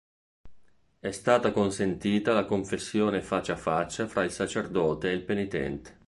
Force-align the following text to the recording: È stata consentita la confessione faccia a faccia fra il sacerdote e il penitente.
È 0.99 1.11
stata 1.11 1.51
consentita 1.51 2.33
la 2.33 2.45
confessione 2.45 3.21
faccia 3.21 3.53
a 3.53 3.55
faccia 3.55 4.07
fra 4.07 4.23
il 4.23 4.31
sacerdote 4.31 5.11
e 5.11 5.13
il 5.13 5.23
penitente. 5.23 5.99